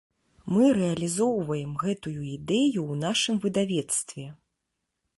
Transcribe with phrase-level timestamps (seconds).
[0.53, 4.25] Мы рэалізоўваем гэтую ідэю ў нашым выдавецтве.